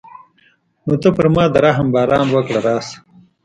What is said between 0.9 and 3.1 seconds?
ته پر ما د رحم باران وکړه راشه.